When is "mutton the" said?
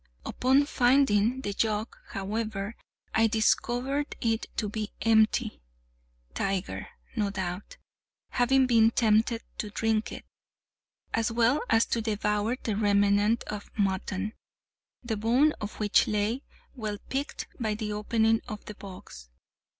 13.77-15.17